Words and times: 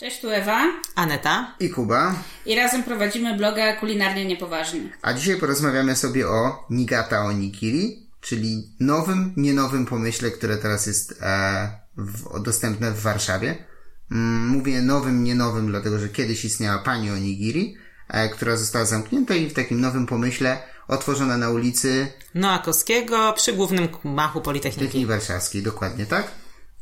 Cześć, 0.00 0.20
tu 0.20 0.30
Ewa. 0.30 0.66
Aneta. 0.94 1.54
I 1.60 1.70
Kuba. 1.70 2.14
I 2.46 2.54
razem 2.54 2.82
prowadzimy 2.82 3.36
bloga 3.36 3.76
Kulinarnie 3.76 4.24
Niepoważnie. 4.24 4.80
A 5.02 5.12
dzisiaj 5.12 5.36
porozmawiamy 5.36 5.96
sobie 5.96 6.28
o 6.28 6.66
Nigata 6.70 7.24
Onigiri, 7.24 8.10
czyli 8.20 8.76
nowym, 8.80 9.32
nie 9.36 9.54
nowym 9.54 9.86
pomyśle, 9.86 10.30
które 10.30 10.56
teraz 10.56 10.86
jest 10.86 11.22
e, 11.22 11.70
w, 11.96 12.42
dostępne 12.42 12.92
w 12.92 13.00
Warszawie. 13.00 13.64
Mm, 14.10 14.48
mówię 14.48 14.82
nowym, 14.82 15.24
nie 15.24 15.34
nowym, 15.34 15.66
dlatego 15.66 15.98
że 15.98 16.08
kiedyś 16.08 16.44
istniała 16.44 16.78
pani 16.78 17.10
Onigiri, 17.10 17.76
e, 18.08 18.28
która 18.28 18.56
została 18.56 18.84
zamknięta 18.84 19.34
i 19.34 19.48
w 19.48 19.54
takim 19.54 19.80
nowym 19.80 20.06
pomyśle 20.06 20.58
otworzona 20.88 21.36
na 21.36 21.50
ulicy 21.50 22.06
Noakowskiego 22.34 23.32
przy 23.36 23.52
głównym 23.52 23.88
machu 24.04 24.40
Politechniki. 24.40 24.86
Techniki 24.86 25.06
Warszawskiej, 25.06 25.62
dokładnie 25.62 26.06
tak. 26.06 26.30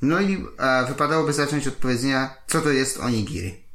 No 0.02 0.20
i 0.20 0.46
e, 0.58 0.86
wypadałoby 0.86 1.32
zacząć 1.32 1.66
od 1.66 1.74
powiedzenia, 1.74 2.34
co 2.46 2.60
to 2.60 2.70
jest 2.70 3.00
onigiri. 3.00 3.68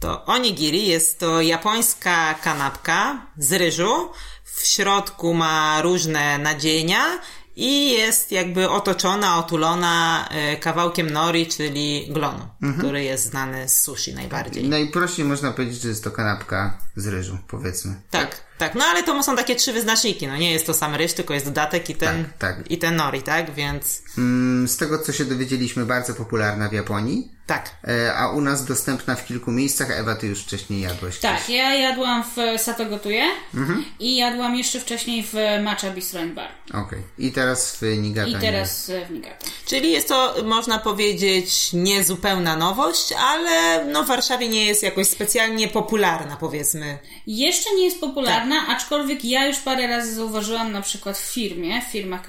To 0.00 0.24
onigiri 0.24 0.86
jest 0.86 1.18
to 1.18 1.40
japońska 1.40 2.34
kanapka 2.34 3.26
z 3.38 3.52
ryżu. 3.52 4.12
W 4.44 4.66
środku 4.66 5.34
ma 5.34 5.82
różne 5.82 6.38
nadzienia 6.38 7.20
i 7.56 7.90
jest 7.92 8.32
jakby 8.32 8.70
otoczona, 8.70 9.38
otulona 9.38 10.28
e, 10.30 10.56
kawałkiem 10.56 11.10
nori, 11.10 11.46
czyli 11.46 12.08
glonu, 12.10 12.48
mhm. 12.62 12.78
który 12.78 13.04
jest 13.04 13.24
znany 13.24 13.68
z 13.68 13.80
sushi 13.80 14.14
najbardziej. 14.14 14.68
Najprościej 14.68 15.24
można 15.24 15.52
powiedzieć, 15.52 15.82
że 15.82 15.88
jest 15.88 16.04
to 16.04 16.10
kanapka 16.10 16.78
z 16.96 17.06
ryżu, 17.06 17.38
powiedzmy. 17.48 17.94
Tak, 18.10 18.47
tak. 18.58 18.74
No 18.74 18.84
ale 18.84 19.02
to 19.02 19.22
są 19.22 19.36
takie 19.36 19.56
trzy 19.56 19.72
wyznaczniki. 19.72 20.26
No 20.26 20.36
nie 20.36 20.52
jest 20.52 20.66
to 20.66 20.74
sam 20.74 20.94
ryż, 20.94 21.12
tylko 21.12 21.34
jest 21.34 21.46
dodatek 21.46 21.90
i 21.90 21.94
ten, 21.94 22.24
tak, 22.24 22.56
tak. 22.56 22.70
I 22.70 22.78
ten 22.78 22.96
nori, 22.96 23.22
tak? 23.22 23.54
Więc... 23.54 24.02
Mm, 24.18 24.68
z 24.68 24.76
tego, 24.76 24.98
co 24.98 25.12
się 25.12 25.24
dowiedzieliśmy, 25.24 25.86
bardzo 25.86 26.14
popularna 26.14 26.68
w 26.68 26.72
Japonii. 26.72 27.37
Tak. 27.48 27.70
E, 27.88 28.14
a 28.14 28.28
u 28.30 28.40
nas 28.40 28.64
dostępna 28.64 29.16
w 29.16 29.26
kilku 29.26 29.52
miejscach. 29.52 29.90
Ewa, 29.90 30.14
ty 30.14 30.26
już 30.26 30.42
wcześniej 30.42 30.80
jadłaś. 30.80 31.18
Tak, 31.18 31.40
coś. 31.40 31.48
ja 31.48 31.74
jadłam 31.74 32.24
w 32.24 32.60
Sato 32.60 32.86
Gotuje 32.86 33.24
mhm. 33.54 33.84
i 34.00 34.16
jadłam 34.16 34.56
jeszcze 34.56 34.80
wcześniej 34.80 35.26
w 35.32 35.34
Matcha 35.62 35.90
Bistro 35.90 36.20
Bar. 36.34 36.48
Okej. 36.68 36.80
Okay. 36.80 37.02
I 37.18 37.32
teraz 37.32 37.76
w 37.76 37.82
Nigata. 37.98 38.28
I 38.28 38.34
teraz 38.34 38.88
nie? 38.88 39.06
w 39.06 39.10
Nigata. 39.10 39.46
Czyli 39.66 39.92
jest 39.92 40.08
to, 40.08 40.34
można 40.44 40.78
powiedzieć, 40.78 41.72
niezupełna 41.72 42.56
nowość, 42.56 43.12
ale 43.18 43.84
no 43.84 44.04
w 44.04 44.06
Warszawie 44.06 44.48
nie 44.48 44.66
jest 44.66 44.82
jakoś 44.82 45.06
specjalnie 45.06 45.68
popularna, 45.68 46.36
powiedzmy. 46.36 46.98
Jeszcze 47.26 47.74
nie 47.74 47.84
jest 47.84 48.00
popularna, 48.00 48.60
tak. 48.60 48.76
aczkolwiek 48.76 49.24
ja 49.24 49.46
już 49.46 49.56
parę 49.58 49.86
razy 49.86 50.14
zauważyłam 50.14 50.72
na 50.72 50.82
przykład 50.82 51.18
w 51.18 51.32
firmie, 51.32 51.82
w 51.82 51.92
firmach 51.92 52.20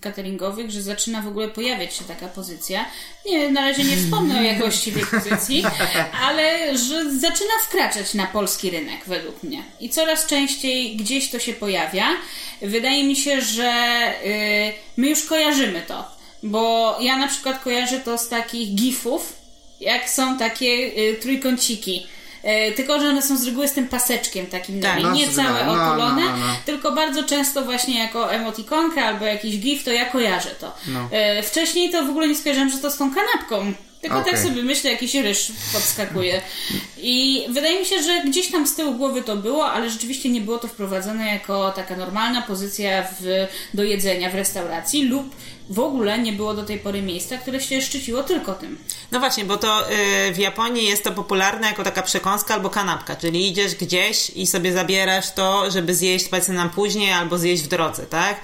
cateringowych, 0.00 0.70
że 0.70 0.82
zaczyna 0.82 1.22
w 1.22 1.28
ogóle 1.28 1.48
pojawiać 1.48 1.94
się 1.94 2.04
taka 2.04 2.28
pozycja. 2.28 2.84
Nie, 3.26 3.50
na 3.50 3.60
razie 3.60 3.84
nie 3.84 3.96
wspomnę 3.96 4.38
o 4.67 4.67
tej 4.76 5.06
pozycji, 5.06 5.64
ale 6.26 6.78
że 6.78 7.10
zaczyna 7.10 7.52
wkraczać 7.68 8.14
na 8.14 8.26
polski 8.26 8.70
rynek 8.70 9.00
według 9.06 9.42
mnie. 9.42 9.62
I 9.80 9.90
coraz 9.90 10.26
częściej 10.26 10.96
gdzieś 10.96 11.30
to 11.30 11.38
się 11.38 11.52
pojawia. 11.52 12.06
Wydaje 12.62 13.04
mi 13.04 13.16
się, 13.16 13.40
że 13.40 13.72
yy, 14.24 14.72
my 14.96 15.08
już 15.08 15.24
kojarzymy 15.24 15.82
to. 15.82 16.18
Bo 16.42 16.96
ja 17.00 17.18
na 17.18 17.28
przykład 17.28 17.62
kojarzę 17.62 18.00
to 18.00 18.18
z 18.18 18.28
takich 18.28 18.74
gifów, 18.74 19.32
jak 19.80 20.10
są 20.10 20.38
takie 20.38 20.66
y, 20.66 21.18
trójkąciki 21.20 22.06
E, 22.42 22.72
tylko, 22.72 23.00
że 23.00 23.08
one 23.08 23.22
są 23.22 23.36
z 23.36 23.46
reguły 23.46 23.68
z 23.68 23.72
tym 23.72 23.88
paseczkiem 23.88 24.46
takim, 24.46 24.80
tak, 24.80 25.02
no, 25.02 25.12
nie 25.12 25.28
całe 25.28 25.64
no, 25.64 25.72
otulone, 25.72 26.24
no, 26.24 26.30
no, 26.30 26.36
no, 26.36 26.56
tylko 26.66 26.92
bardzo 26.92 27.24
często 27.24 27.64
właśnie 27.64 27.98
jako 27.98 28.32
emotikonka 28.32 29.04
albo 29.04 29.24
jakiś 29.24 29.58
gif, 29.58 29.84
to 29.84 29.92
ja 29.92 30.04
kojarzę 30.04 30.50
to. 30.50 30.74
No. 30.86 31.08
Wcześniej 31.42 31.90
to 31.90 32.04
w 32.04 32.10
ogóle 32.10 32.28
nie 32.28 32.34
skojarzyłem, 32.34 32.70
że 32.70 32.78
to 32.78 32.90
z 32.90 32.96
tą 32.96 33.14
kanapką. 33.14 33.72
Tylko 34.00 34.18
okay. 34.18 34.32
tak 34.32 34.42
sobie 34.42 34.62
myślę, 34.62 34.90
jakiś 34.90 35.14
ryż 35.14 35.52
podskakuje. 35.72 36.42
I 36.98 37.46
wydaje 37.48 37.80
mi 37.80 37.86
się, 37.86 38.02
że 38.02 38.22
gdzieś 38.24 38.50
tam 38.50 38.66
z 38.66 38.74
tyłu 38.74 38.94
głowy 38.94 39.22
to 39.22 39.36
było, 39.36 39.70
ale 39.70 39.90
rzeczywiście 39.90 40.28
nie 40.28 40.40
było 40.40 40.58
to 40.58 40.68
wprowadzone 40.68 41.26
jako 41.26 41.72
taka 41.72 41.96
normalna 41.96 42.42
pozycja 42.42 43.02
w, 43.20 43.46
do 43.74 43.84
jedzenia 43.84 44.30
w 44.30 44.34
restauracji 44.34 45.04
lub 45.04 45.34
w 45.70 45.78
ogóle 45.78 46.18
nie 46.18 46.32
było 46.32 46.54
do 46.54 46.62
tej 46.64 46.78
pory 46.78 47.02
miejsca, 47.02 47.38
które 47.38 47.60
się 47.60 47.82
szczyciło 47.82 48.22
tylko 48.22 48.54
tym. 48.54 48.78
No 49.10 49.20
właśnie, 49.20 49.44
bo 49.44 49.56
to 49.56 49.90
yy, 49.90 50.34
w 50.34 50.38
Japonii 50.38 50.86
jest 50.86 51.04
to 51.04 51.12
popularne 51.12 51.66
jako 51.66 51.84
taka 51.84 52.02
przekąska 52.02 52.54
albo 52.54 52.70
kanapka, 52.70 53.16
czyli 53.16 53.48
idziesz 53.48 53.74
gdzieś 53.74 54.30
i 54.30 54.46
sobie 54.46 54.72
zabierasz 54.72 55.34
to, 55.34 55.70
żeby 55.70 55.94
zjeść 55.94 56.28
powiedzmy 56.28 56.54
nam 56.54 56.70
później 56.70 57.12
albo 57.12 57.38
zjeść 57.38 57.62
w 57.62 57.68
drodze, 57.68 58.06
tak? 58.06 58.40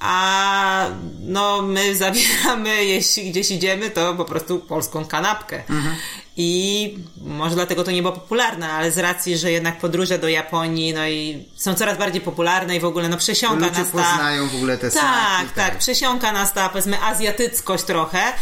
A 0.00 0.86
no 1.36 1.62
my 1.62 1.96
zabieramy, 1.96 2.84
jeśli 2.94 3.30
gdzieś 3.30 3.50
idziemy, 3.50 3.90
to 3.90 4.14
po 4.14 4.24
prostu 4.24 4.58
polską 4.58 5.04
kanapkę. 5.04 5.56
Mhm. 5.56 5.94
I 6.36 6.98
może 7.16 7.54
dlatego 7.54 7.84
to 7.84 7.90
nie 7.90 8.02
było 8.02 8.14
popularne, 8.14 8.72
ale 8.72 8.90
z 8.90 8.98
racji, 8.98 9.38
że 9.38 9.52
jednak 9.52 9.78
podróże 9.78 10.18
do 10.18 10.28
Japonii, 10.28 10.94
no 10.94 11.08
i 11.08 11.44
są 11.56 11.74
coraz 11.74 11.98
bardziej 11.98 12.20
popularne 12.20 12.76
i 12.76 12.80
w 12.80 12.84
ogóle 12.84 13.08
no 13.08 13.16
przesiąka 13.16 13.66
Ludzie 13.66 13.78
nas 13.78 13.90
ta... 13.90 14.02
poznają 14.02 14.48
w 14.48 14.54
ogóle 14.54 14.78
te 14.78 14.90
tak. 14.90 15.02
Tak, 15.02 15.52
tak, 15.52 15.78
przesiąka 15.78 16.32
nas 16.32 16.52
ta 16.52 16.68
powiedzmy 16.68 17.02
azjatyckość 17.02 17.84
trochę, 17.84 18.32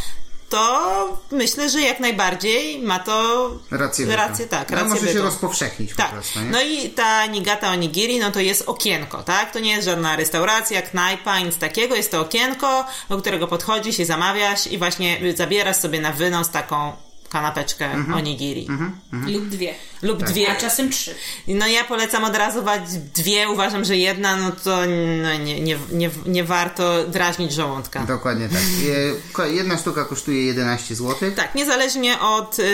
to 0.55 1.19
myślę, 1.31 1.71
że 1.71 1.81
jak 1.81 2.01
najbardziej 2.01 2.79
ma 2.79 2.99
to 2.99 3.51
rację, 3.71 4.17
rację 4.17 4.47
tak. 4.47 4.71
No, 4.71 4.77
rację 4.77 4.91
może 4.91 5.01
bytu. 5.01 5.13
się 5.13 5.23
rozpowszechnić 5.23 5.95
tak. 5.97 6.07
po 6.07 6.13
prostu. 6.13 6.41
Nie? 6.41 6.51
No 6.51 6.63
i 6.63 6.91
ta 6.91 7.27
Nigata 7.27 7.71
Onigiri, 7.71 8.19
no 8.19 8.31
to 8.31 8.41
jest 8.41 8.63
okienko, 8.67 9.23
tak? 9.23 9.53
To 9.53 9.59
nie 9.59 9.73
jest 9.73 9.85
żadna 9.85 10.17
restauracja, 10.17 10.83
knajpa, 10.83 11.41
nic 11.41 11.59
takiego. 11.59 11.97
Jest 11.97 12.11
to 12.11 12.21
okienko, 12.21 12.85
do 13.09 13.19
którego 13.19 13.49
podchodzisz 13.49 13.99
i 13.99 14.05
zamawiasz 14.05 14.67
i 14.67 14.79
właśnie 14.79 15.21
zabierasz 15.35 15.77
sobie 15.77 16.01
na 16.01 16.13
wynos 16.13 16.51
taką 16.51 16.93
kanapeczkę 17.35 17.85
mm-hmm. 17.85 18.15
onigiri. 18.15 18.67
Mm-hmm. 18.67 19.33
Lub 19.33 19.49
dwie. 19.49 19.75
Lub 20.03 20.21
tak. 20.21 20.31
dwie. 20.31 20.51
A 20.51 20.57
czasem 20.57 20.91
trzy. 20.91 21.15
No 21.49 21.67
ja 21.67 21.85
polecam 21.85 22.25
od 22.25 22.37
razu 22.37 22.63
wać 22.63 22.81
dwie. 23.15 23.49
Uważam, 23.49 23.85
że 23.85 23.97
jedna, 23.97 24.37
no 24.37 24.53
to 24.53 24.81
no, 25.23 25.37
nie, 25.45 25.61
nie, 25.61 25.79
nie, 25.93 26.11
nie 26.27 26.45
warto 26.45 27.09
drażnić 27.09 27.53
żołądka. 27.53 28.05
Dokładnie 28.05 28.49
tak. 28.49 29.49
Jedna 29.51 29.79
sztuka 29.79 30.05
kosztuje 30.05 30.45
11 30.45 30.95
zł. 30.95 31.31
Tak, 31.37 31.55
niezależnie 31.55 32.21
od 32.21 32.59
yy, 32.59 32.65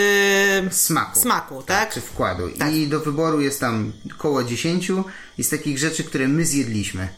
smaku. 0.71 1.21
Smaku, 1.21 1.63
tak? 1.63 1.79
tak? 1.79 1.95
Czy 1.95 2.01
wkładu. 2.01 2.49
Tak. 2.59 2.73
I 2.75 2.89
do 2.89 3.01
wyboru 3.01 3.41
jest 3.41 3.61
tam 3.61 3.93
około 4.15 4.45
10 4.45 4.93
i 5.39 5.45
z 5.45 5.49
takich 5.49 5.79
rzeczy, 5.79 6.05
które 6.05 6.29
my 6.29 6.45
zjedliśmy. 6.47 7.09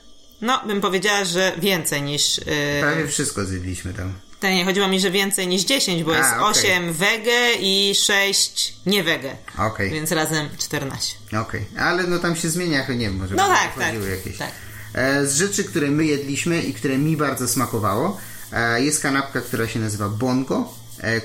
No, 0.41 0.63
bym 0.67 0.81
powiedziała, 0.81 1.25
że 1.25 1.53
więcej 1.59 2.03
niż... 2.03 2.39
Yy... 2.39 2.45
Prawie 2.81 3.09
wszystko 3.09 3.45
zjedliśmy 3.45 3.95
tam. 3.95 4.13
To 4.43 4.49
nie, 4.49 4.65
chodziło 4.65 4.89
mi, 4.89 5.01
że 5.01 5.11
więcej 5.11 5.49
niż 5.49 5.63
10, 5.63 6.03
bo 6.03 6.15
A, 6.15 6.19
jest 6.19 6.31
okay. 6.31 6.45
8 6.45 6.93
wege 6.93 7.53
i 7.61 7.95
6 7.95 8.77
nie 8.87 9.05
wege. 9.05 9.37
Okay. 9.59 9.91
Więc 9.91 10.13
razem 10.13 10.49
14. 10.59 11.17
Okej, 11.29 11.41
okay. 11.41 11.85
ale 11.85 12.03
no 12.03 12.19
tam 12.19 12.37
się 12.37 12.49
zmienia, 12.49 12.89
nie 12.89 12.99
wiem, 12.99 13.17
może 13.17 13.35
no 13.35 13.49
tak, 13.49 13.75
tak, 13.75 13.95
jakieś. 14.11 14.39
tak. 14.39 14.51
E, 14.95 15.27
z 15.27 15.37
rzeczy, 15.37 15.65
które 15.65 15.89
my 15.89 16.05
jedliśmy 16.05 16.63
i 16.63 16.75
które 16.75 16.99
mi 16.99 17.17
bardzo 17.17 17.49
smakowało, 17.49 18.21
e, 18.53 18.85
jest 18.85 19.03
kanapka, 19.03 19.41
która 19.41 19.69
się 19.69 19.81
nazywa 19.81 20.09
bongo, 20.09 20.75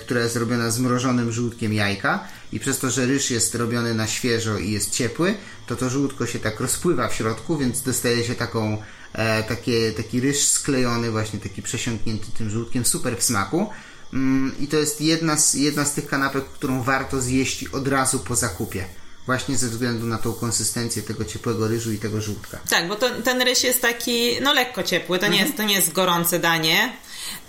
która 0.01 0.21
jest 0.21 0.35
robiona 0.35 0.71
z 0.71 0.79
mrożonym 0.79 1.31
żółtkiem 1.31 1.73
jajka 1.73 2.27
i 2.51 2.59
przez 2.59 2.79
to, 2.79 2.89
że 2.89 3.05
ryż 3.05 3.31
jest 3.31 3.55
robiony 3.55 3.93
na 3.93 4.07
świeżo 4.07 4.57
i 4.57 4.71
jest 4.71 4.91
ciepły, 4.91 5.35
to 5.67 5.75
to 5.75 5.89
żółtko 5.89 6.25
się 6.25 6.39
tak 6.39 6.59
rozpływa 6.59 7.07
w 7.07 7.13
środku, 7.13 7.57
więc 7.57 7.81
dostaje 7.81 8.23
się 8.23 8.35
taką 8.35 8.77
e, 9.13 9.43
takie, 9.43 9.91
taki 9.91 10.19
ryż 10.19 10.47
sklejony, 10.47 11.11
właśnie 11.11 11.39
taki 11.39 11.61
przesiąknięty 11.61 12.27
tym 12.37 12.49
żółtkiem, 12.49 12.85
super 12.85 13.17
w 13.17 13.23
smaku. 13.23 13.69
Mm, 14.13 14.55
I 14.59 14.67
to 14.67 14.77
jest 14.77 15.01
jedna 15.01 15.37
z, 15.37 15.53
jedna 15.53 15.85
z 15.85 15.93
tych 15.93 16.07
kanapek, 16.07 16.45
którą 16.45 16.83
warto 16.83 17.21
zjeść 17.21 17.65
od 17.65 17.87
razu 17.87 18.19
po 18.19 18.35
zakupie. 18.35 18.85
Właśnie 19.27 19.57
ze 19.57 19.67
względu 19.67 20.05
na 20.05 20.17
tą 20.17 20.33
konsystencję 20.33 21.01
tego 21.01 21.25
ciepłego 21.25 21.67
ryżu 21.67 21.91
i 21.91 21.97
tego 21.97 22.21
żółtka. 22.21 22.59
Tak, 22.69 22.87
bo 22.87 22.95
to, 22.95 23.09
ten 23.23 23.41
ryż 23.41 23.63
jest 23.63 23.81
taki, 23.81 24.41
no 24.41 24.53
lekko 24.53 24.83
ciepły, 24.83 25.19
to, 25.19 25.25
mhm. 25.25 25.33
nie, 25.33 25.45
jest, 25.45 25.57
to 25.57 25.63
nie 25.63 25.75
jest 25.75 25.91
gorące 25.93 26.39
danie. 26.39 26.93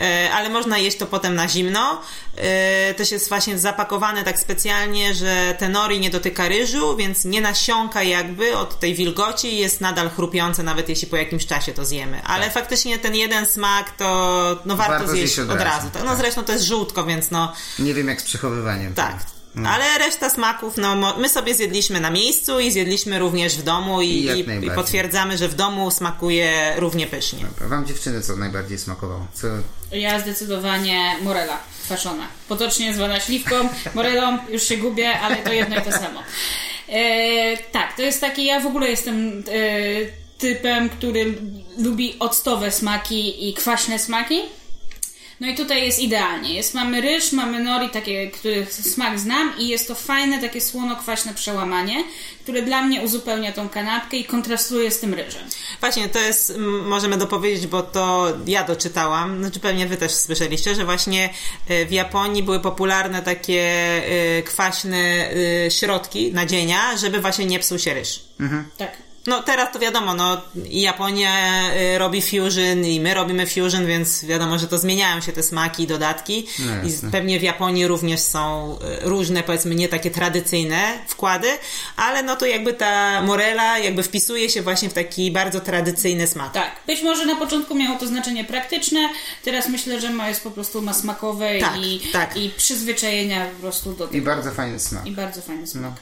E, 0.00 0.30
ale 0.32 0.50
można 0.50 0.78
jeść 0.78 0.96
to 0.96 1.06
potem 1.06 1.34
na 1.34 1.48
zimno. 1.48 2.02
E, 2.36 2.94
też 2.94 3.12
jest 3.12 3.28
właśnie 3.28 3.58
zapakowane 3.58 4.24
tak 4.24 4.38
specjalnie, 4.38 5.14
że 5.14 5.54
te 5.58 5.68
nori 5.68 6.00
nie 6.00 6.10
dotyka 6.10 6.48
ryżu, 6.48 6.96
więc 6.96 7.24
nie 7.24 7.40
nasiąka 7.40 8.02
jakby 8.02 8.56
od 8.56 8.80
tej 8.80 8.94
wilgoci 8.94 9.54
i 9.54 9.58
jest 9.58 9.80
nadal 9.80 10.10
chrupiące, 10.10 10.62
nawet 10.62 10.88
jeśli 10.88 11.08
po 11.08 11.16
jakimś 11.16 11.46
czasie 11.46 11.72
to 11.72 11.84
zjemy. 11.84 12.22
Ale 12.22 12.44
tak. 12.44 12.54
faktycznie 12.54 12.98
ten 12.98 13.14
jeden 13.14 13.46
smak 13.46 13.96
to 13.96 14.04
no 14.64 14.76
warto, 14.76 14.92
warto 14.92 15.12
zjeść 15.12 15.38
od, 15.38 15.50
od 15.50 15.60
razu. 15.60 15.86
razu. 15.86 15.88
No 16.04 16.10
tak. 16.10 16.18
zresztą 16.18 16.44
to 16.44 16.52
jest 16.52 16.64
żółtko, 16.64 17.04
więc 17.04 17.30
no... 17.30 17.52
Nie 17.78 17.94
wiem 17.94 18.08
jak 18.08 18.20
z 18.20 18.24
przechowywaniem. 18.24 18.94
Tak. 18.94 19.37
No. 19.54 19.68
Ale 19.70 19.98
reszta 19.98 20.30
smaków, 20.30 20.76
no 20.76 21.16
my 21.18 21.28
sobie 21.28 21.54
zjedliśmy 21.54 22.00
na 22.00 22.10
miejscu 22.10 22.60
i 22.60 22.70
zjedliśmy 22.70 23.18
również 23.18 23.56
w 23.56 23.62
domu 23.62 24.02
i, 24.02 24.08
I, 24.08 24.66
i 24.66 24.70
potwierdzamy, 24.70 25.38
że 25.38 25.48
w 25.48 25.54
domu 25.54 25.90
smakuje 25.90 26.74
równie 26.76 27.06
pysznie. 27.06 27.38
Dobra. 27.42 27.68
Wam 27.68 27.86
dziewczyny 27.86 28.22
co 28.22 28.36
najbardziej 28.36 28.78
smakowało? 28.78 29.26
Co... 29.34 29.46
Ja 29.92 30.20
zdecydowanie 30.20 31.16
morela 31.22 31.58
kwaszona. 31.84 32.26
Potocznie 32.48 32.94
zwana 32.94 33.20
śliwką, 33.20 33.68
morelą, 33.94 34.38
już 34.48 34.62
się 34.62 34.76
gubię, 34.76 35.20
ale 35.20 35.36
to 35.36 35.52
jedno 35.52 35.76
i 35.76 35.82
to 35.82 35.92
samo. 35.92 36.22
E, 36.88 37.56
tak, 37.56 37.96
to 37.96 38.02
jest 38.02 38.20
taki, 38.20 38.44
ja 38.44 38.60
w 38.60 38.66
ogóle 38.66 38.88
jestem 38.88 39.44
e, 39.48 40.38
typem, 40.38 40.88
który 40.88 41.38
lubi 41.78 42.16
octowe 42.18 42.70
smaki 42.70 43.48
i 43.48 43.54
kwaśne 43.54 43.98
smaki. 43.98 44.40
No 45.40 45.48
i 45.48 45.54
tutaj 45.54 45.84
jest 45.84 45.98
idealnie. 45.98 46.54
Jest, 46.54 46.74
mamy 46.74 47.00
ryż, 47.00 47.32
mamy 47.32 47.60
nori, 47.60 47.90
takie, 47.90 48.30
których 48.30 48.72
smak 48.72 49.18
znam 49.18 49.52
i 49.58 49.68
jest 49.68 49.88
to 49.88 49.94
fajne, 49.94 50.40
takie 50.40 50.60
słono-kwaśne 50.60 51.34
przełamanie, 51.34 52.04
które 52.42 52.62
dla 52.62 52.82
mnie 52.82 53.00
uzupełnia 53.00 53.52
tą 53.52 53.68
kanapkę 53.68 54.16
i 54.16 54.24
kontrastuje 54.24 54.90
z 54.90 55.00
tym 55.00 55.14
ryżem. 55.14 55.42
Właśnie, 55.80 56.08
to 56.08 56.18
jest, 56.18 56.52
możemy 56.84 57.16
dopowiedzieć, 57.16 57.66
bo 57.66 57.82
to 57.82 58.32
ja 58.46 58.64
doczytałam, 58.64 59.38
znaczy 59.40 59.60
pewnie 59.60 59.86
wy 59.86 59.96
też 59.96 60.12
słyszeliście, 60.12 60.74
że 60.74 60.84
właśnie 60.84 61.30
y, 61.70 61.86
w 61.86 61.92
Japonii 61.92 62.42
były 62.42 62.60
popularne 62.60 63.22
takie 63.22 63.72
y, 64.38 64.42
kwaśne 64.42 65.30
y, 65.66 65.70
środki, 65.70 66.32
nadzienia, 66.32 66.96
żeby 66.96 67.20
właśnie 67.20 67.46
nie 67.46 67.58
psuł 67.58 67.78
się 67.78 67.94
ryż. 67.94 68.20
Tak. 68.78 69.07
No 69.26 69.42
teraz 69.42 69.72
to 69.72 69.78
wiadomo, 69.78 70.14
no 70.14 70.40
i 70.70 70.80
Japonia 70.80 71.32
y, 71.94 71.98
robi 71.98 72.22
fusion 72.22 72.84
i 72.84 73.00
my 73.00 73.14
robimy 73.14 73.46
fusion, 73.46 73.86
więc 73.86 74.24
wiadomo, 74.24 74.58
że 74.58 74.66
to 74.68 74.78
zmieniają 74.78 75.20
się 75.20 75.32
te 75.32 75.42
smaki 75.42 75.82
i 75.82 75.86
dodatki 75.86 76.46
No 76.58 76.88
i 76.88 77.10
pewnie 77.12 77.38
w 77.38 77.42
Japonii 77.42 77.86
również 77.86 78.20
są 78.20 78.72
y, 79.02 79.08
różne, 79.08 79.42
powiedzmy 79.42 79.74
nie 79.74 79.88
takie 79.88 80.10
tradycyjne 80.10 80.98
wkłady, 81.08 81.48
ale 81.96 82.22
no 82.22 82.36
to 82.36 82.46
jakby 82.46 82.72
ta 82.74 83.22
morela 83.22 83.78
jakby 83.78 84.02
wpisuje 84.02 84.50
się 84.50 84.62
właśnie 84.62 84.88
w 84.88 84.92
taki 84.92 85.30
bardzo 85.30 85.60
tradycyjny 85.60 86.26
smak. 86.26 86.52
Tak. 86.52 86.80
Być 86.86 87.02
może 87.02 87.26
na 87.26 87.36
początku 87.36 87.74
miało 87.74 87.98
to 87.98 88.06
znaczenie 88.06 88.44
praktyczne, 88.44 89.08
teraz 89.44 89.68
myślę, 89.68 90.00
że 90.00 90.10
ma 90.10 90.28
jest 90.28 90.42
po 90.42 90.50
prostu 90.50 90.82
ma 90.82 90.92
smakowe 90.94 91.58
Tak, 91.60 91.76
i, 91.78 92.00
tak. 92.12 92.36
i 92.36 92.50
przyzwyczajenia 92.56 93.46
po 93.46 93.60
prostu 93.60 93.92
do 93.92 94.06
I 94.06 94.08
tego. 94.08 94.26
bardzo 94.26 94.50
fajny 94.52 94.80
smak. 94.80 95.06
I 95.06 95.10
bardzo 95.10 95.42
fajny 95.42 95.66
smak. 95.66 95.82
No. 95.82 95.92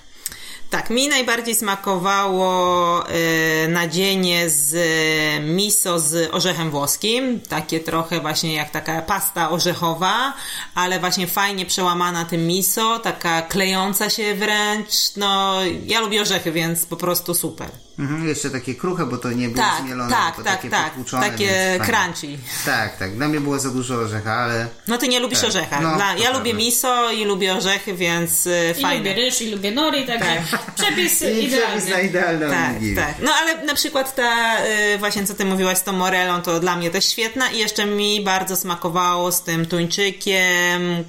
Tak, 0.71 0.91
mi 0.91 1.09
najbardziej 1.09 1.55
smakowało 1.55 3.05
y, 3.11 3.69
nadzienie 3.69 4.51
z 4.51 4.75
y, 4.75 5.41
miso 5.41 5.99
z 5.99 6.35
orzechem 6.35 6.71
włoskim. 6.71 7.41
Takie 7.41 7.81
trochę 7.81 8.21
właśnie 8.21 8.55
jak 8.55 8.71
taka 8.71 9.03
pasta 9.03 9.51
orzechowa, 9.51 10.33
ale 10.75 11.01
właśnie 11.01 11.27
fajnie 11.27 11.67
przełamana 11.67 12.25
tym 12.25 12.47
miso, 12.47 12.99
taka 12.99 13.43
klejąca 13.43 14.11
się 14.11 14.35
wręcz. 14.35 15.17
No, 15.17 15.57
ja 15.87 16.01
lubię 16.01 16.23
orzechy, 16.23 16.53
więc 16.53 16.87
po 16.87 16.97
prostu 16.97 17.35
super. 17.35 17.86
Mhm, 17.98 18.28
jeszcze 18.28 18.50
takie 18.50 18.75
kruche, 18.75 19.06
bo 19.06 19.16
to 19.16 19.32
nie 19.32 19.48
było 19.48 19.64
Tak, 19.66 19.81
zmielone, 19.82 20.10
tak, 20.10 20.34
tylko 20.37 20.50
tak, 20.50 20.56
takie 20.56 20.70
tak. 20.70 20.93
Takie 21.20 21.46
więc 21.46 21.87
fajnie. 21.87 21.94
crunchy. 22.12 22.38
Tak, 22.66 22.96
tak. 22.98 23.14
Dla 23.16 23.28
mnie 23.28 23.40
było 23.40 23.58
za 23.58 23.70
dużo 23.70 23.94
orzecha, 23.94 24.32
ale 24.34 24.66
No 24.88 24.98
ty 24.98 25.08
nie 25.08 25.20
lubisz 25.20 25.38
Tak, 25.40 25.48
orzecha. 25.48 25.81
no, 25.81 25.96
Dla, 25.96 26.12
to 26.12 26.19
ja 26.19 26.20
prawda. 26.22 26.38
lubię 26.38 26.54
miso 26.54 27.10
i 27.12 27.25
lubię 27.25 27.54
orzechy, 27.54 27.94
więc 27.94 28.46
y, 28.46 28.75
I 28.78 28.82
fajne. 28.82 28.98
lubię 28.98 29.14
ryż, 29.25 29.43
i 29.43 29.50
lubię 29.50 29.70
nori, 29.70 30.06
także 30.06 30.43
przepis 30.78 31.22
I 31.22 31.44
idealny. 31.44 31.76
przepis 31.76 31.90
na 31.90 32.00
idealną 32.00 32.46
Tak, 32.50 32.72
tak. 32.96 33.14
No 33.22 33.32
ale 33.34 33.64
na 33.64 33.75
przykład 33.75 34.14
ta, 34.14 34.56
y, 34.94 34.98
właśnie 34.98 35.26
co 35.26 35.34
ty 35.34 35.44
mówiłaś 35.44 35.78
z 35.78 35.82
tą 35.82 35.93
morelą, 35.93 36.43
to 36.43 36.60
dla 36.60 36.76
mnie 36.76 36.90
też 36.90 37.04
świetna 37.08 37.50
i 37.50 37.58
jeszcze 37.58 37.87
mi 37.87 38.20
bardzo 38.25 38.56
smakowało 38.56 39.32
z 39.32 39.43
tym 39.43 39.66
tuńczykiem 39.66 41.04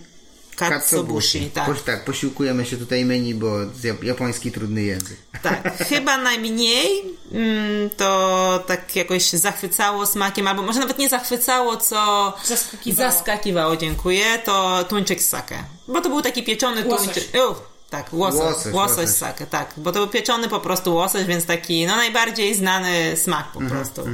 katsubushi. 0.57 1.49
Tak, 1.53 1.65
Poś, 1.65 1.81
tak, 1.81 2.05
posiłkujemy 2.05 2.65
się 2.65 2.77
tutaj 2.77 3.05
menu, 3.05 3.35
bo 3.35 3.47
jap- 3.83 4.03
japoński 4.03 4.51
trudny 4.51 4.81
język. 4.83 5.17
tak. 5.41 5.77
Chyba 5.89 6.17
najmniej 6.17 7.03
mm, 7.31 7.89
to 7.97 8.63
tak 8.67 8.95
jakoś 8.95 9.29
zachwycało 9.29 10.05
smakiem, 10.05 10.47
albo 10.47 10.61
może 10.61 10.79
nawet 10.79 10.97
nie 10.97 11.09
zachwycało, 11.09 11.77
co 11.77 12.33
Zaskakiwało. 12.45 13.11
zaskakiwało, 13.11 13.77
dziękuję, 13.77 14.25
to 14.45 14.83
tuńczyk 14.83 15.21
z 15.21 15.29
sake. 15.29 15.63
Bo 15.87 16.01
to 16.01 16.09
był 16.09 16.21
taki 16.21 16.43
pieczony 16.43 16.85
Łosoś. 16.85 17.05
tuńczyk. 17.05 17.31
Uff, 17.51 17.61
tak, 17.89 18.13
łosoś, 18.13 18.39
Łosoś, 18.39 18.73
łosoś, 18.73 18.73
łosoś. 18.73 19.09
z 19.09 19.17
sake, 19.17 19.47
tak. 19.47 19.73
Bo 19.77 19.91
to 19.91 19.99
był 19.99 20.07
pieczony 20.07 20.49
po 20.49 20.59
prostu 20.59 20.95
łosoś, 20.95 21.23
więc 21.25 21.45
taki 21.45 21.85
no 21.85 21.95
najbardziej 21.95 22.55
znany 22.55 23.17
smak 23.17 23.51
po 23.51 23.59
Mhm, 23.61 23.81
prostu. 23.83 24.07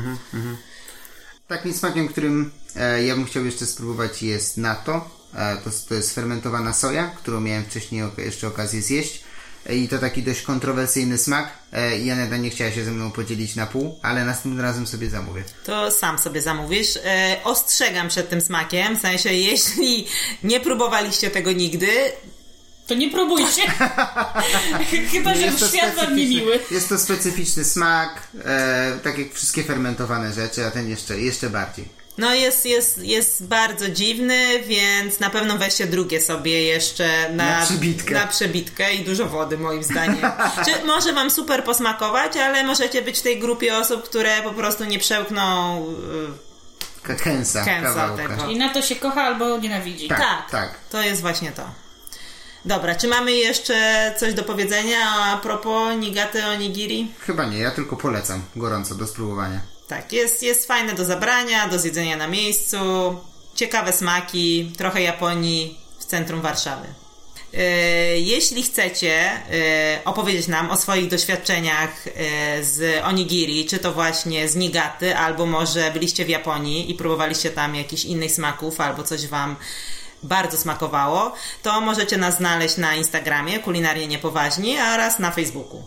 Takim 1.48 1.74
smakiem, 1.74 2.08
którym 2.08 2.52
e, 2.76 3.04
ja 3.04 3.16
bym 3.16 3.26
chciał 3.26 3.46
jeszcze 3.46 3.66
spróbować 3.66 4.24
jest 4.24 4.58
natto. 4.58 5.10
To, 5.64 5.70
to 5.90 5.96
jest 5.96 6.16
fermentowana 6.16 6.74
soja, 6.74 7.08
którą 7.18 7.42
miałem 7.42 7.66
wcześniej 7.66 8.04
jeszcze 8.18 8.48
okazję 8.48 8.82
zjeść. 8.82 9.24
E, 9.70 9.76
I 9.76 9.88
to 9.88 9.98
taki 9.98 10.24
dość 10.24 10.42
kontrowersyjny 10.42 11.18
smak. 11.18 11.50
E, 11.72 12.00
i 12.00 12.06
Janeta 12.06 12.38
nie 12.38 12.50
chciała 12.50 12.72
się 12.72 12.84
ze 12.86 12.92
mną 12.92 13.12
podzielić 13.12 13.56
na 13.56 13.66
pół, 13.66 14.00
ale 14.02 14.26
następnym 14.26 14.62
razem 14.66 14.88
sobie 14.88 15.10
zamówię. 15.10 15.44
To 15.66 15.92
sam 15.92 16.20
sobie 16.20 16.42
zamówisz. 16.42 16.98
E, 17.06 17.38
ostrzegam 17.44 18.08
przed 18.10 18.30
tym 18.30 18.42
smakiem, 18.42 18.98
w 18.98 19.02
sensie 19.02 19.34
jeśli 19.52 20.08
nie 20.44 20.60
próbowaliście 20.60 21.32
tego 21.32 21.52
nigdy, 21.52 21.88
To 22.88 22.94
nie 22.94 23.12
próbujcie. 23.12 23.62
Chyba, 25.12 25.36
że 25.36 25.42
Jest 25.42 25.60
to 25.60 25.68
świat 25.68 25.96
wam 25.96 26.06
specyficzny- 26.06 26.16
niemiły. 26.16 26.60
Jest 26.72 26.90
to 26.90 26.98
specyficzny 26.98 27.64
smak, 27.64 28.28
e, 28.46 29.00
tak 29.04 29.18
jak 29.18 29.34
wszystkie 29.34 29.64
fermentowane 29.64 30.34
rzeczy, 30.34 30.66
a 30.66 30.72
ten 30.72 30.90
jeszcze, 30.90 31.20
jeszcze 31.20 31.50
bardziej. 31.50 32.03
No 32.18 32.34
jest, 32.34 32.66
jest, 32.66 32.98
jest 32.98 33.48
bardzo 33.48 33.90
dziwny, 33.90 34.64
więc 34.64 35.20
na 35.20 35.30
pewno 35.30 35.58
weźcie 35.58 35.88
drugie 35.88 36.22
sobie 36.22 36.64
jeszcze 36.64 37.30
na, 37.34 37.60
Na 37.60 37.66
przybitkę. 37.66 38.14
na 38.14 38.28
przebitkę 38.28 38.94
i 38.94 39.04
dużo 39.06 39.26
wody 39.26 39.58
moim 39.58 39.84
zdaniem. 39.84 40.32
Czy 40.66 40.86
może 40.86 41.14
wam 41.14 41.32
super 41.32 41.64
posmakować, 41.64 42.38
ale 42.38 42.64
możecie 42.64 43.02
być 43.02 43.20
w 43.20 43.22
tej 43.22 43.40
grupie 43.40 43.78
osób, 43.78 44.04
które 44.04 44.42
po 44.44 44.52
prostu 44.54 44.84
nie 44.86 45.00
przełkną 45.00 45.80
y, 47.00 47.04
Ka- 47.08 47.16
Kęsa, 47.16 47.66
Kęsa 47.66 48.10
tego. 48.18 48.50
I 48.50 48.58
na 48.58 48.70
to 48.74 48.82
się 48.82 48.96
kocha 48.96 49.22
albo 49.24 49.58
nienawidzi. 49.58 50.08
Tak, 50.08 50.20
Tak, 50.20 50.52
tak. 50.52 50.76
To 50.92 51.02
jest 51.02 51.22
właśnie 51.22 51.52
to. 51.52 51.64
Dobra, 52.66 52.96
czy 52.96 53.08
mamy 53.08 53.32
jeszcze 53.32 54.14
coś 54.20 54.34
do 54.34 54.44
powiedzenia 54.44 54.98
a 55.16 55.38
propos 55.38 55.98
nigaty 55.98 56.46
onigiri? 56.46 57.12
Chyba 57.20 57.46
nie, 57.46 57.58
ja 57.58 57.72
tylko 57.72 57.96
polecam 57.98 58.42
gorąco 58.56 58.96
do 58.96 59.08
spróbowania. 59.08 59.60
Tak, 59.88 60.14
jest, 60.14 60.44
jest 60.44 60.68
fajne 60.68 60.94
do 60.94 61.06
zabrania, 61.06 61.68
do 61.68 61.80
zjedzenia 61.80 62.18
na 62.18 62.28
miejscu, 62.28 62.78
ciekawe 63.56 63.94
smaki, 63.94 64.72
trochę 64.78 65.02
Japonii 65.02 65.78
w 66.00 66.06
centrum 66.06 66.42
Warszawy. 66.42 66.88
Yy, 67.54 67.60
Jeśli 68.20 68.64
chcecie 68.64 69.32
yy, 69.52 70.04
opowiedzieć 70.06 70.48
nam 70.48 70.72
o 70.72 70.78
swoich 70.78 71.08
doświadczeniach 71.08 72.06
yy, 72.06 72.64
z 72.64 73.04
onigiri, 73.04 73.66
czy 73.66 73.80
to 73.80 73.92
właśnie 73.92 74.50
z 74.50 74.56
nigaty, 74.56 75.18
albo 75.18 75.46
może 75.46 75.92
byliście 75.92 76.26
w 76.26 76.30
Japonii 76.30 76.92
i 76.92 76.96
próbowaliście 76.96 77.50
tam 77.50 77.76
jakichś 77.76 78.06
innych 78.06 78.32
smaków, 78.32 78.82
albo 78.82 79.04
coś 79.04 79.28
Wam 79.28 79.56
bardzo 80.24 80.58
smakowało, 80.58 81.34
to 81.62 81.82
możecie 81.82 82.18
nas 82.18 82.38
znaleźć 82.38 82.78
na 82.78 82.96
Instagramie 82.96 83.60
kulinarnie 83.60 84.08
niepoważni 84.08 84.78
oraz 84.80 85.20
na 85.20 85.32
Facebooku. 85.32 85.84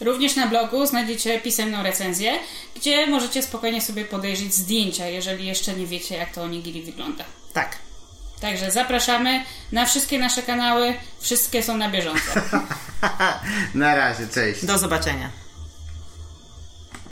Również 0.00 0.36
na 0.36 0.46
blogu 0.46 0.86
znajdziecie 0.86 1.40
pisemną 1.40 1.82
recenzję, 1.82 2.38
gdzie 2.76 3.06
możecie 3.06 3.42
spokojnie 3.42 3.80
sobie 3.80 4.04
podejrzeć 4.04 4.54
zdjęcia, 4.54 5.06
jeżeli 5.06 5.46
jeszcze 5.46 5.74
nie 5.74 5.86
wiecie, 5.86 6.16
jak 6.16 6.34
to 6.34 6.42
onigiri 6.42 6.82
wygląda. 6.82 7.24
Tak. 7.52 7.78
Także 8.40 8.70
zapraszamy 8.70 9.44
na 9.72 9.86
wszystkie 9.86 10.18
nasze 10.18 10.42
kanały. 10.42 10.94
Wszystkie 11.20 11.62
są 11.62 11.76
na 11.76 11.90
bieżąco. 11.90 12.30
Na 13.74 13.94
razie, 13.94 14.26
cześć. 14.28 14.64
Do 14.64 14.78
zobaczenia. 14.78 15.43